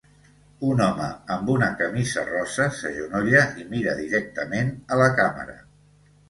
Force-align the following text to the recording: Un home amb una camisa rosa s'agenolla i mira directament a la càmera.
Un 0.67 0.79
home 0.85 1.09
amb 1.35 1.51
una 1.55 1.67
camisa 1.81 2.23
rosa 2.29 2.67
s'agenolla 2.79 3.43
i 3.65 3.67
mira 3.75 3.95
directament 4.01 4.73
a 4.95 4.99
la 5.03 5.13
càmera. 5.21 5.57